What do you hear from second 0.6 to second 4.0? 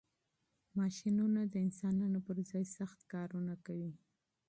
ماشینونه د انسانانو پر ځای سخت کارونه کوي.